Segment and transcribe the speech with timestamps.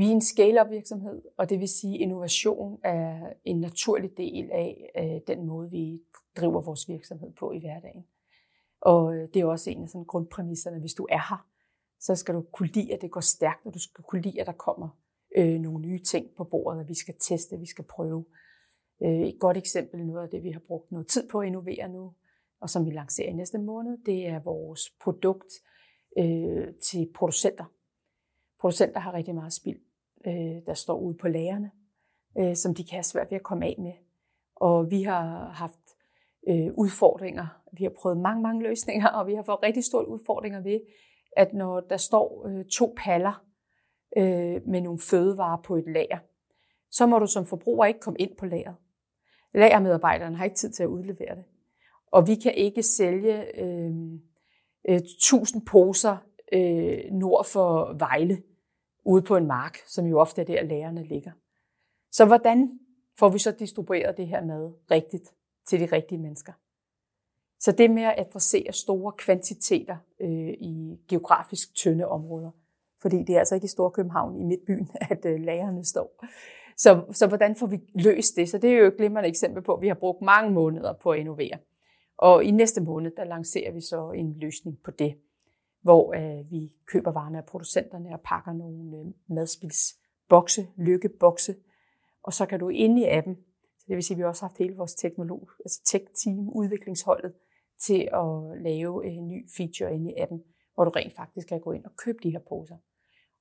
[0.00, 4.50] Vi er en scale-up virksomhed, og det vil sige, at innovation er en naturlig del
[4.50, 6.02] af øh, den måde, vi
[6.36, 8.04] driver vores virksomhed på i hverdagen.
[8.80, 10.80] Og øh, det er også en af sådan grundpræmisserne.
[10.80, 11.48] Hvis du er her,
[11.98, 14.46] så skal du kunne lide, at det går stærkt, og du skal kunne lide, at
[14.46, 14.88] der kommer
[15.36, 18.24] øh, nogle nye ting på bordet, at vi skal teste, vi skal prøve.
[19.02, 21.88] Øh, et godt eksempel, noget af det, vi har brugt noget tid på at innovere
[21.88, 22.12] nu,
[22.60, 25.52] og som vi lancerer i næste måned, det er vores produkt
[26.18, 27.64] øh, til producenter.
[28.60, 29.80] Producenter har rigtig meget spild,
[30.26, 31.70] øh, der står ude på lagerne,
[32.38, 33.92] øh, som de kan have svært ved at komme af med.
[34.56, 35.80] Og vi har haft
[36.48, 37.46] øh, udfordringer.
[37.72, 40.80] Vi har prøvet mange, mange løsninger, og vi har fået rigtig store udfordringer ved,
[41.36, 43.44] at når der står øh, to paller
[44.16, 46.18] øh, med nogle fødevarer på et lager,
[46.90, 48.76] så må du som forbruger ikke komme ind på lageret.
[49.54, 51.44] Lagermedarbejderen har ikke tid til at udlevere det.
[52.12, 53.92] Og vi kan ikke sælge øh,
[54.88, 56.16] øh, 1000 poser
[56.52, 58.42] øh, nord for Vejle
[59.04, 61.32] ude på en mark, som jo ofte er der, lærerne ligger.
[62.12, 62.80] Så hvordan
[63.18, 65.34] får vi så distribueret det her mad rigtigt
[65.66, 66.52] til de rigtige mennesker?
[67.60, 72.50] Så det med at adressere store kvantiteter øh, i geografisk tynde områder,
[73.00, 76.24] fordi det er altså ikke i Storkøbenhavn i midtbyen, at øh, lærerne står.
[76.76, 78.48] Så, så hvordan får vi løst det?
[78.48, 81.10] Så det er jo et glimrende eksempel på, at vi har brugt mange måneder på
[81.10, 81.58] at innovere.
[82.16, 85.14] Og i næste måned, der lancerer vi så en løsning på det,
[85.82, 91.56] hvor øh, vi køber varerne af producenterne og pakker nogle øh, madspilsbokse, lykkebokse,
[92.22, 93.36] og så kan du inde i appen,
[93.78, 97.32] så det vil sige, at vi også har haft hele vores teknolog, altså tech-team, udviklingsholdet,
[97.86, 100.42] til at lave øh, en ny feature inde i appen,
[100.74, 102.76] hvor du rent faktisk kan gå ind og købe de her poser,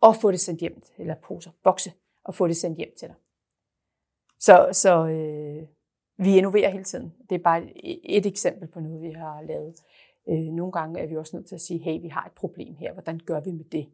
[0.00, 1.92] og få det sendt hjem, eller poser, bokse,
[2.24, 3.16] og få det sendt hjem til dig.
[4.38, 5.68] Så, så øh,
[6.24, 7.12] vi innoverer hele tiden.
[7.30, 7.62] Det er bare
[8.04, 9.76] et eksempel på noget, vi har lavet.
[10.30, 12.74] Øh, nogle gange er vi også nødt til at sige, hey, vi har et problem
[12.74, 13.88] her, hvordan gør vi med det?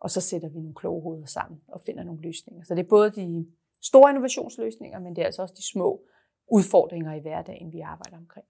[0.00, 2.64] Og så sætter vi nogle kloge hoveder sammen og finder nogle løsninger.
[2.64, 3.46] Så det er både de
[3.82, 6.02] store innovationsløsninger, men det er altså også de små
[6.50, 8.46] udfordringer i hverdagen, vi arbejder omkring.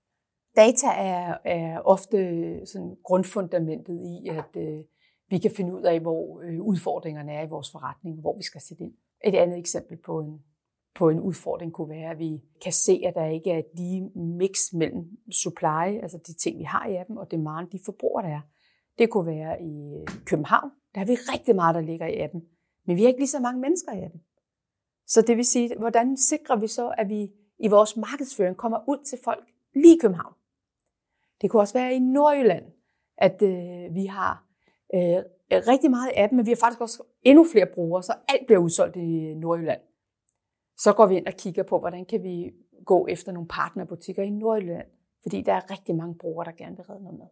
[0.56, 2.18] Data er, er ofte
[2.66, 4.80] sådan grundfundamentet i, at øh,
[5.28, 8.60] vi kan finde ud af, hvor øh, udfordringerne er i vores forretning, hvor vi skal
[8.60, 8.94] sætte ind.
[9.24, 10.42] Et andet eksempel på en,
[10.94, 14.10] på en udfordring kunne være, at vi kan se, at der ikke er et lige
[14.14, 18.34] mix mellem supply, altså de ting, vi har i appen, og demand, de forbrugere, der
[18.34, 18.40] er.
[18.98, 20.70] Det kunne være i København.
[20.94, 22.42] Der har vi rigtig meget, der ligger i appen.
[22.86, 24.20] Men vi har ikke lige så mange mennesker i appen.
[25.06, 29.04] Så det vil sige, hvordan sikrer vi så, at vi i vores markedsføring kommer ud
[29.04, 29.44] til folk
[29.74, 30.34] lige i København?
[31.40, 32.64] Det kunne også være i Nordjylland,
[33.18, 34.44] at øh, vi har
[34.94, 38.46] øh, rigtig meget af appen, men vi har faktisk også endnu flere brugere, så alt
[38.46, 39.80] bliver udsolgt i Nordjylland.
[40.76, 42.52] Så går vi ind og kigger på, hvordan kan vi
[42.84, 44.86] gå efter nogle partnerbutikker i Nordjylland,
[45.22, 47.26] fordi der er rigtig mange brugere, der gerne vil redde noget med.